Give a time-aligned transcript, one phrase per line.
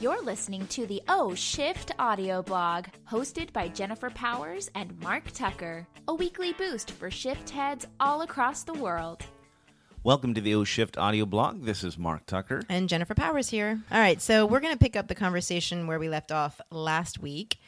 [0.00, 5.86] You're listening to the O Shift audio blog, hosted by Jennifer Powers and Mark Tucker,
[6.08, 9.22] a weekly boost for shift heads all across the world.
[10.02, 11.64] Welcome to the O Shift audio blog.
[11.66, 12.62] This is Mark Tucker.
[12.70, 13.78] And Jennifer Powers here.
[13.92, 17.20] All right, so we're going to pick up the conversation where we left off last
[17.20, 17.58] week,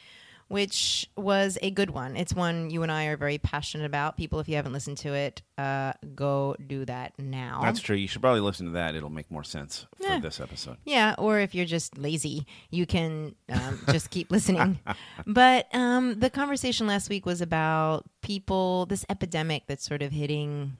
[0.47, 2.15] which was a good one.
[2.15, 4.17] It's one you and I are very passionate about.
[4.17, 7.59] People, if you haven't listened to it, uh, go do that now.
[7.63, 7.95] That's true.
[7.95, 8.95] You should probably listen to that.
[8.95, 10.19] It'll make more sense for Yeah.
[10.19, 10.77] this episode.
[10.85, 14.79] Yeah, or if you're just lazy, you can um, just keep listening.
[15.25, 20.77] But um, the conversation last week was about people, this epidemic that's sort of hitting.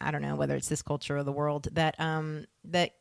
[0.00, 2.92] I don't know whether it's this culture or the world that um, that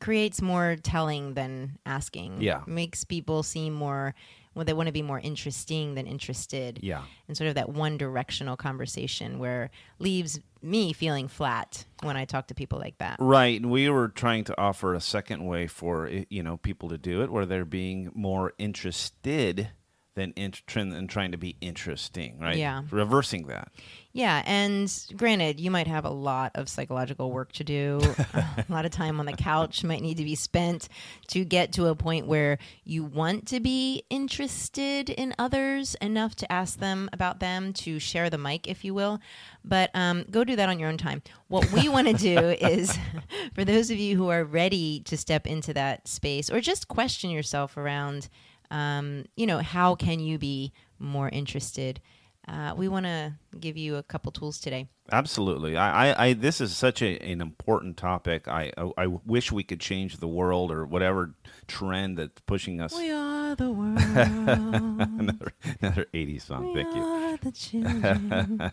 [0.00, 2.40] creates more telling than asking.
[2.40, 2.62] Yeah.
[2.66, 4.14] makes people seem more.
[4.54, 6.80] Well, they want to be more interesting than interested.
[6.82, 7.02] Yeah.
[7.28, 12.48] and sort of that one directional conversation where leaves me feeling flat when I talk
[12.48, 13.16] to people like that.
[13.20, 13.60] Right.
[13.60, 16.98] And we were trying to offer a second way for eh, you know people to
[16.98, 19.68] do it, where they're being more interested
[20.14, 22.38] than int- than trying to be interesting.
[22.38, 22.56] Right.
[22.56, 22.82] Yeah.
[22.90, 23.70] Reversing that.
[24.12, 28.00] Yeah, and granted, you might have a lot of psychological work to do.
[28.34, 30.88] a lot of time on the couch might need to be spent
[31.28, 36.52] to get to a point where you want to be interested in others enough to
[36.52, 39.20] ask them about them, to share the mic, if you will.
[39.64, 41.22] But um, go do that on your own time.
[41.46, 42.98] What we want to do is,
[43.54, 47.30] for those of you who are ready to step into that space or just question
[47.30, 48.28] yourself around,
[48.70, 52.00] um, you know, how can you be more interested?
[52.48, 54.88] Uh, we want to give you a couple tools today.
[55.12, 55.76] Absolutely.
[55.76, 58.48] I, I, I this is such a, an important topic.
[58.48, 61.34] I, I, I wish we could change the world or whatever
[61.68, 62.96] trend that's pushing us.
[62.96, 63.98] We are the world.
[63.98, 66.72] another, another 80s song.
[66.72, 67.38] we Thank you.
[67.42, 68.72] the children.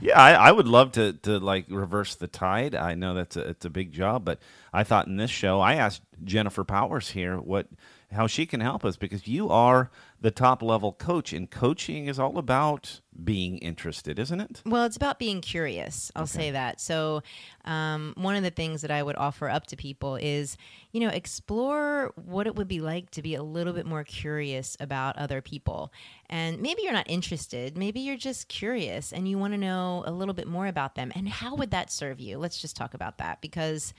[0.00, 2.74] Yeah, I, I would love to, to like reverse the tide.
[2.74, 4.38] I know that's a, it's a big job, but
[4.72, 7.66] I thought in this show I asked Jennifer Powers here what
[8.14, 12.18] how she can help us because you are the top level coach and coaching is
[12.18, 14.62] all about being interested, isn't it?
[14.64, 16.10] well, it's about being curious.
[16.16, 16.80] I'll say that.
[16.80, 17.22] So,
[17.64, 20.56] um, one of the things that I would offer up to people is,
[20.92, 24.76] you know, explore what it would be like to be a little bit more curious
[24.80, 25.92] about other people.
[26.30, 27.76] And maybe you're not interested.
[27.76, 31.12] Maybe you're just curious and you want to know a little bit more about them.
[31.14, 32.38] And how would that serve you?
[32.38, 33.92] Let's just talk about that because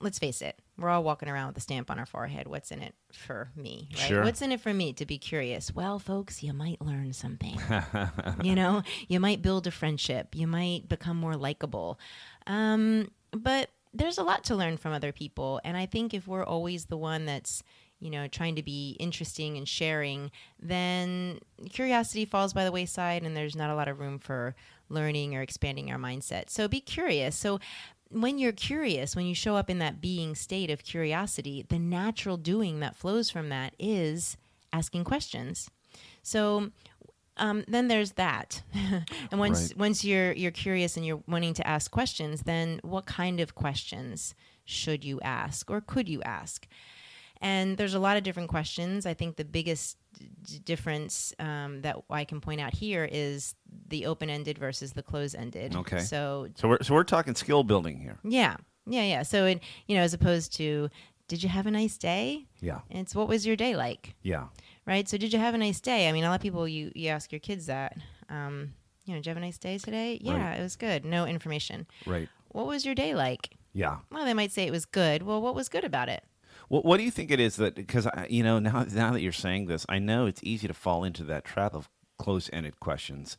[0.00, 2.46] let's face it, we're all walking around with a stamp on our forehead.
[2.46, 3.88] What's in it for me?
[3.92, 4.08] Right?
[4.08, 4.24] Sure.
[4.24, 5.74] What's in it for me to be curious?
[5.74, 7.58] Well, folks, you might learn something.
[8.42, 10.34] you know, you might build a friendship.
[10.34, 11.98] You might become more likable.
[12.46, 15.60] Um, but there's a lot to learn from other people.
[15.64, 17.62] And I think if we're always the one that's,
[17.98, 20.30] you know, trying to be interesting and sharing,
[20.60, 21.38] then
[21.70, 24.54] curiosity falls by the wayside and there's not a lot of room for
[24.88, 26.50] learning or expanding our mindset.
[26.50, 27.34] So be curious.
[27.36, 27.58] So
[28.10, 32.36] when you're curious, when you show up in that being state of curiosity, the natural
[32.36, 34.36] doing that flows from that is
[34.72, 35.70] asking questions.
[36.22, 36.70] So
[37.36, 38.62] um, then there's that,
[39.30, 39.76] and once Right.
[39.78, 44.34] once you're you're curious and you're wanting to ask questions, then what kind of questions
[44.64, 46.66] should you ask or could you ask?
[47.40, 49.04] And there's a lot of different questions.
[49.06, 49.98] I think the biggest
[50.44, 53.54] d- difference um, that I can point out here is
[53.88, 55.76] the open-ended versus the closed-ended.
[55.76, 55.98] Okay.
[56.00, 58.18] So So we're so we're talking skill building here.
[58.24, 59.22] yeah, yeah, yeah.
[59.22, 60.88] So it, you know, as opposed to,
[61.28, 62.46] did you have a nice day?
[62.60, 62.80] Yeah.
[62.90, 64.46] It's what was your day like, Yeah.
[64.86, 65.08] right?
[65.08, 66.08] So did you have a nice day?
[66.08, 67.96] I mean, a lot of people you you ask your kids that.
[68.30, 68.72] Um,
[69.04, 70.18] you know, did you have a nice day today?
[70.20, 70.58] Yeah, Right.
[70.58, 71.04] it was good.
[71.04, 71.86] No information.
[72.06, 72.28] Right.
[72.48, 73.50] What was your day like?
[73.72, 73.98] Yeah.
[74.10, 75.22] Well, they might say it was good.
[75.22, 76.24] Well, what was good about it?
[76.68, 79.32] What, what do you think it is that because you know now now that you're
[79.32, 81.88] saying this, I know it's easy to fall into that trap of
[82.18, 83.36] close-ended questions.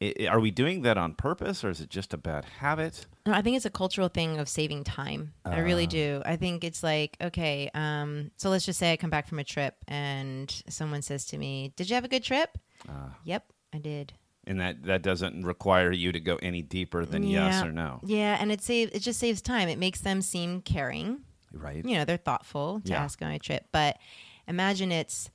[0.00, 3.06] I, I- are we doing that on purpose, or is it just a bad habit?
[3.26, 5.32] No, I think it's a cultural thing of saving time.
[5.44, 5.90] I really Ah.
[5.90, 6.22] do.
[6.24, 9.44] I think it's like, okay, um, so let's just say I come back from a
[9.44, 12.56] trip and someone says to me, Did you have a good trip?
[12.88, 13.16] Ah.
[13.24, 14.12] Yep, I did.
[14.46, 18.38] And that that doesn't require you to go any deeper than yes or no, Yeah,
[18.40, 19.68] and it saves it just saves time.
[19.68, 21.24] It makes them seem caring.
[21.52, 21.84] Right?
[21.84, 23.02] You know, they're thoughtful to Yeah.
[23.02, 23.66] ask on a trip.
[23.72, 23.98] But
[24.46, 25.30] imagine it's,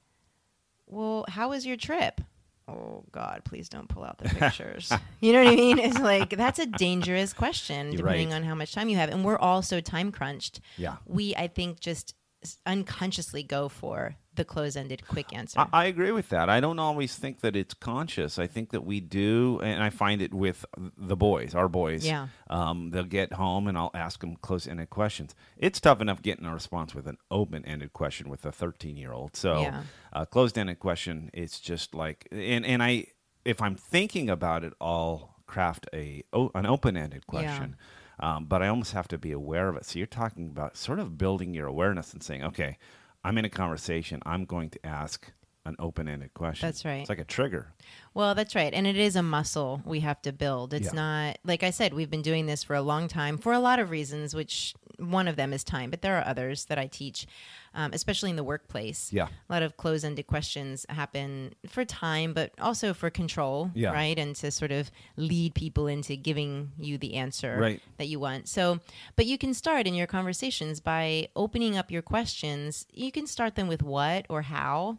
[0.88, 2.22] well, how was your trip?
[2.68, 4.92] Oh God, please don't pull out the pictures.
[5.20, 5.80] you know what I mean?
[5.80, 8.36] It's like that's a dangerous question You're depending right.
[8.38, 9.10] on how much time you have.
[9.10, 10.62] And we're all so time crunched.
[10.78, 10.96] Yeah.
[11.06, 12.16] We I think just
[12.66, 15.60] unconsciously go for the close-ended quick answer.
[15.60, 16.50] I, I agree with that.
[16.50, 18.40] I don't always think that it's conscious.
[18.40, 20.66] I think that we do, and I find it with
[20.98, 22.06] the boys, our boys.
[22.06, 22.28] Yeah.
[22.50, 25.36] Um, they'll get home, and I'll ask them close-ended questions.
[25.58, 29.36] It's tough enough getting a response with an open-ended question with a 13-year-old.
[29.36, 29.84] So, Yeah.
[30.12, 33.08] a closed-ended question, it's just like, and and I,
[33.46, 37.76] if I'm thinking about it, I'll craft a an open-ended question.
[38.20, 39.86] Um, but I almost have to be aware of it.
[39.86, 42.78] So you're talking about sort of building your awareness and saying, okay,
[43.24, 45.32] I'm in a conversation, I'm going to ask
[45.66, 46.68] an open-ended question.
[46.68, 47.00] That's right.
[47.00, 47.72] It's like a trigger.
[48.14, 48.74] Well, that's right.
[48.74, 50.74] And it is a muscle we have to build.
[50.74, 50.92] It's Yeah.
[50.94, 53.80] not, like I said, we've been doing this for a long time for a lot
[53.80, 54.74] of reasons, which
[55.12, 57.28] one of them is time, but there are others that I teach,
[57.74, 59.12] um, especially in the workplace.
[59.12, 59.28] Yeah.
[59.50, 63.92] A lot of close ended questions happen for time, but also for control, Yeah.
[63.92, 64.18] right?
[64.18, 67.82] And to sort of lead people into giving you the answer Right.
[67.98, 68.48] that you want.
[68.48, 68.80] So,
[69.16, 72.86] but you can start in your conversations by opening up your questions.
[72.92, 74.98] You can start them with what or how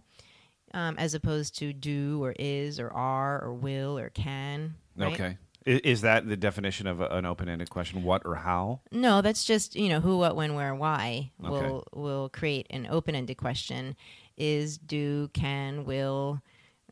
[0.72, 4.74] um, as opposed to do or is or are or will or can.
[4.96, 5.12] right?
[5.12, 5.38] Okay.
[5.66, 8.02] Is that the definition of an open-ended question?
[8.02, 8.80] What or how?
[8.92, 11.50] No, that's just you know who, what, when, where, why Okay.
[11.50, 13.96] will will create an open-ended question.
[14.36, 16.42] Is, do, can, will,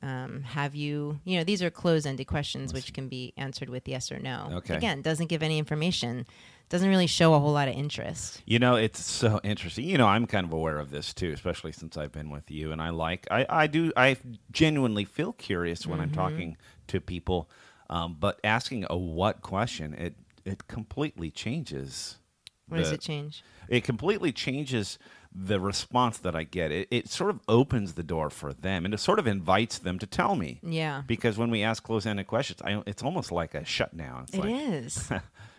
[0.01, 1.21] um, have you?
[1.25, 4.49] You know, these are closed-ended questions which can be answered with yes or no.
[4.53, 4.77] Okay.
[4.77, 6.25] Again, doesn't give any information.
[6.69, 8.41] Doesn't really show a whole lot of interest.
[8.47, 9.85] You know, it's so interesting.
[9.85, 12.73] You know, I'm kind of aware of this too, especially since I've been with you,
[12.73, 14.17] and I like, I, I do, I
[14.51, 16.03] genuinely feel curious when Mm-hmm.
[16.05, 17.51] I'm talking to people,
[17.93, 22.17] um, but asking a what question, it it completely changes.
[22.69, 23.45] What does it change?
[23.69, 24.99] It completely changes
[25.35, 26.73] the response that I get.
[26.73, 29.99] It, it sort of opens the door for them, and it sort of invites them
[29.99, 30.59] to tell me.
[30.63, 31.03] Yeah.
[31.07, 34.25] Because when we ask close-ended questions, I, it's almost like a shutdown.
[34.25, 35.11] It's It like, is.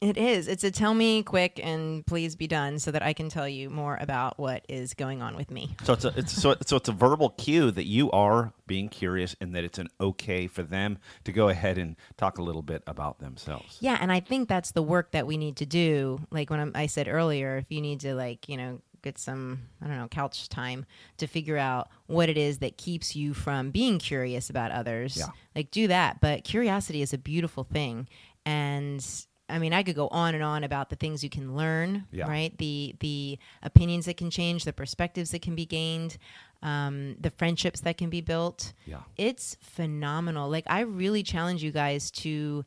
[0.00, 0.46] it is.
[0.46, 3.70] It's a tell me quick and please be done so that I can tell you
[3.70, 5.74] more about what is going on with me.
[5.84, 9.34] So it's a it's so so it's a verbal cue that you are being curious
[9.40, 12.82] and that it's an okay for them to go ahead and talk a little bit
[12.86, 13.78] about themselves.
[13.80, 16.20] Yeah, and I think that's the work that we need to do.
[16.30, 19.62] Like when I'm, I said earlier, if you need to like, you know, get some,
[19.80, 20.84] I don't know, couch time
[21.16, 25.16] to figure out what it is that keeps you from being curious about others.
[25.16, 25.28] Yeah.
[25.54, 28.08] Like do that, but curiosity is a beautiful thing
[28.44, 29.04] and
[29.48, 32.26] I mean, I could go on and on about the things you can learn, Yeah.
[32.28, 32.56] right?
[32.58, 36.18] The the opinions that can change, the perspectives that can be gained,
[36.62, 38.72] um, the friendships that can be built.
[38.86, 39.00] Yeah.
[39.16, 40.48] It's phenomenal.
[40.50, 42.64] Like I really challenge you guys to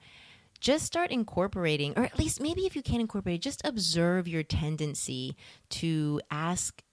[0.62, 5.36] just start incorporating, or at least maybe if you can't incorporate, just observe your tendency
[5.70, 6.84] to ask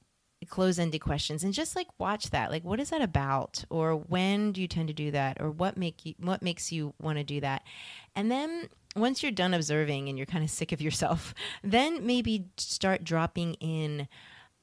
[0.49, 4.61] close-ended questions and just like watch that like what is that about or when do
[4.61, 7.41] you tend to do that or what make you what makes you want to do
[7.41, 7.63] that
[8.15, 12.47] and then once you're done observing and you're kind of sick of yourself then maybe
[12.57, 14.09] start dropping in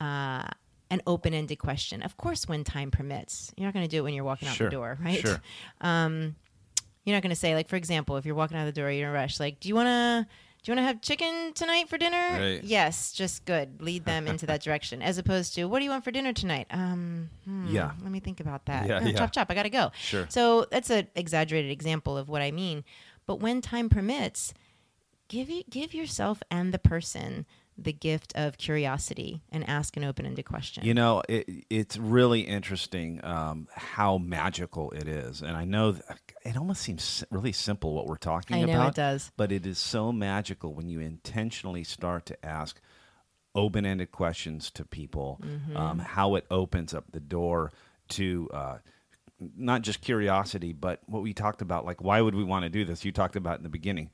[0.02, 0.44] uh,
[0.90, 4.14] an open-ended question of course when time permits you're not going to do it when
[4.14, 4.68] you're walking out Sure.
[4.68, 5.40] the door right Sure.
[5.84, 9.08] you're not going to say like for example if you're walking out the door you're
[9.10, 10.28] in a rush like do you want to
[10.64, 12.64] do you want to have chicken tonight for dinner Right.
[12.64, 16.04] yes just good lead them into that direction as opposed to what do you want
[16.04, 17.92] for dinner tonight um hmm, Yeah.
[18.02, 19.18] let me think about that Yeah, Oh, yeah.
[19.18, 20.26] chop chop i gotta go Sure.
[20.30, 22.84] so that's an exaggerated example of what i mean
[23.26, 24.54] but when time permits
[25.28, 30.46] give you give yourself and the person the gift of curiosity and ask an open-ended
[30.46, 35.94] question You know, it, it's really interesting um, how magical it is, and I know
[35.94, 38.96] that it almost seems really simple what we're talking I know it about.
[38.96, 39.32] does.
[39.38, 42.80] but it is so magical when you intentionally start to ask
[43.56, 45.40] open-ended questions to people.
[45.44, 45.76] Mm-hmm.
[45.76, 47.72] Um, how it opens up the door
[48.10, 48.50] to.
[48.54, 48.78] Uh,
[49.56, 52.86] not just curiosity, but what we talked about, like why would we want to do
[52.86, 53.04] this?
[53.06, 54.10] You talked about in the beginning.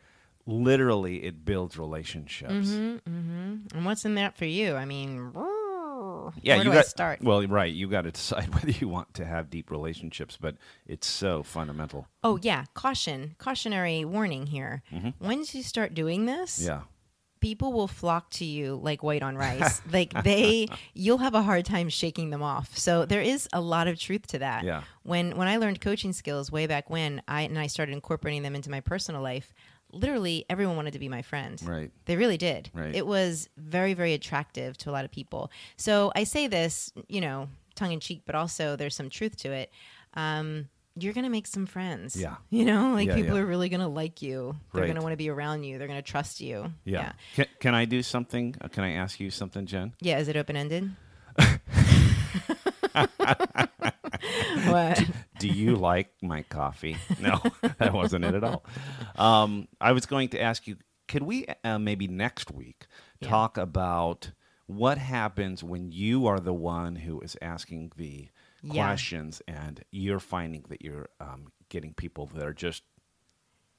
[0.46, 2.70] Literally, it builds relationships.
[2.70, 3.76] Mm-hmm.
[3.76, 7.22] and what's in that for you i mean Yeah, where you do got I start
[7.22, 10.56] Well, right, you got to decide whether you want to have deep relationships, but
[10.88, 12.08] it's so fundamental.
[12.24, 14.82] Oh yeah, caution, cautionary warning here.
[15.20, 16.68] Once you start doing this, Mm-hmm.
[16.68, 16.82] Yeah,
[17.40, 19.82] people will flock to you like white on rice.
[19.92, 22.78] like they you'll have a hard time shaking them off.
[22.78, 24.64] So there is a lot of truth to that.
[24.64, 24.84] Yeah.
[25.04, 28.56] When when I learned coaching skills way back when, I and I started incorporating them
[28.56, 29.54] into my personal life,
[29.92, 31.62] literally everyone wanted to be my friend.
[31.66, 31.92] Right.
[32.06, 32.70] They really did.
[32.74, 32.96] Right.
[32.96, 35.52] It was very very attractive to a lot of people.
[35.78, 39.52] So I say this, you know, tongue in cheek, but also there's some truth to
[39.52, 39.72] it.
[40.14, 40.70] Um
[41.04, 42.16] you're gonna make some friends.
[42.16, 42.36] Yeah.
[42.50, 43.42] You know, like Yeah, people yeah.
[43.42, 44.56] are really gonna like you.
[44.74, 44.88] They're Right.
[44.88, 45.78] gonna want to be around you.
[45.78, 46.74] They're gonna trust you.
[46.86, 47.14] yeah.
[47.36, 48.56] Can, can I do something?
[48.62, 49.94] Uh, Can I ask you something, Jen?
[50.02, 50.92] Yeah, is it open ended?
[54.66, 55.04] what?
[55.40, 56.98] Do you like my coffee?
[57.20, 57.42] No,
[57.78, 58.64] that wasn't it at all.
[59.16, 60.78] Um, I was going to ask you,
[61.08, 62.88] could we uh, maybe next week
[63.20, 63.30] Yeah.
[63.30, 64.32] talk about
[64.68, 68.30] what happens when you are the one who is asking the
[68.62, 68.74] Yeah.
[68.74, 72.84] questions and you're finding that you're um, getting people that are just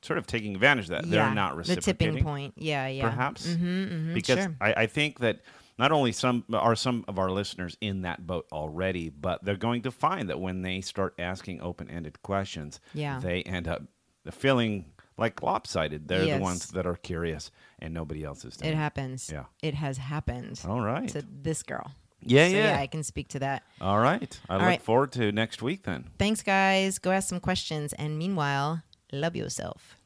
[0.02, 1.04] sort of taking advantage of that.
[1.06, 2.54] yeah, They're not the tipping point.
[2.56, 3.02] Yeah, yeah.
[3.08, 4.56] perhaps Mm-hmm, mm-hmm, because sure.
[4.60, 5.40] I, I think that
[5.78, 9.82] not only some are some of our listeners in that boat already, but they're going
[9.82, 13.18] to find that when they start asking open-ended questions, Yeah.
[13.20, 13.82] they end up
[14.30, 16.08] feeling like lopsided.
[16.08, 16.36] They're Yes.
[16.38, 18.56] the ones that are curious, and nobody else is.
[18.56, 19.30] Doing It happens.
[19.32, 19.44] Yeah.
[19.62, 21.08] It has happened All right.
[21.10, 21.92] to this girl.
[22.22, 22.78] Yeah, So, yeah.
[22.78, 23.62] I can speak to that.
[23.80, 24.38] All right.
[24.48, 24.82] I look right.
[24.82, 26.04] forward to next week then.
[26.18, 26.98] Thanks, guys.
[26.98, 27.92] Go ask some questions.
[27.94, 29.96] And meanwhile, love yourself.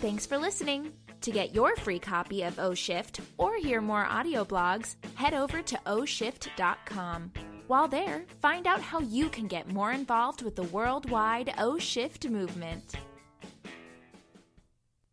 [0.00, 0.92] Thanks for listening.
[1.22, 5.60] To get your free copy of O Shift or hear more audio blogs, head over
[5.62, 7.32] to oshift.com.
[7.66, 12.28] While there, find out how you can get more involved with the worldwide O Shift
[12.28, 12.94] movement.